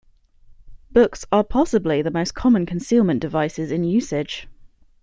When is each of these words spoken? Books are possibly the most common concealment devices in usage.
Books 0.89 1.25
are 1.31 1.43
possibly 1.43 2.01
the 2.01 2.09
most 2.09 2.31
common 2.33 2.65
concealment 2.65 3.19
devices 3.19 3.69
in 3.71 3.83
usage. 3.83 4.47